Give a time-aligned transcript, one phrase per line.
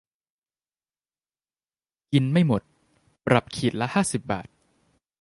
[2.11, 2.61] กินไม่หมด
[3.25, 4.47] ปรับขีดละห้าสิบบาท